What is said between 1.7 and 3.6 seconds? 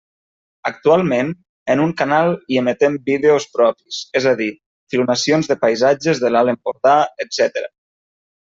en un canal hi emetem vídeos